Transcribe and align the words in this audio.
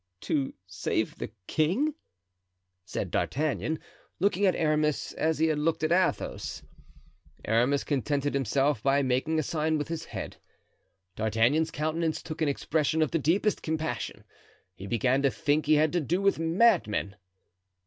"To 0.21 0.55
save 0.65 1.19
the 1.19 1.29
king?" 1.45 1.93
said 2.85 3.11
D'Artagnan, 3.11 3.77
looking 4.19 4.47
at 4.47 4.55
Aramis 4.55 5.13
as 5.13 5.37
he 5.37 5.45
had 5.45 5.59
looked 5.59 5.83
at 5.83 5.91
Athos. 5.91 6.63
Aramis 7.45 7.83
contented 7.83 8.33
himself 8.33 8.81
by 8.81 9.03
making 9.03 9.37
a 9.37 9.43
sign 9.43 9.77
with 9.77 9.89
his 9.89 10.05
head. 10.05 10.37
D'Artagnan's 11.15 11.69
countenance 11.69 12.23
took 12.23 12.41
an 12.41 12.49
expression 12.49 13.03
of 13.03 13.11
the 13.11 13.19
deepest 13.19 13.61
compassion; 13.61 14.23
he 14.73 14.87
began 14.87 15.21
to 15.21 15.29
think 15.29 15.67
he 15.67 15.75
had 15.75 15.93
to 15.93 16.01
do 16.01 16.19
with 16.19 16.39
madmen. 16.39 17.15